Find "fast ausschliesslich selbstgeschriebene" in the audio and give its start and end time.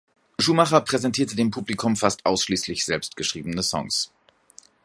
1.95-3.61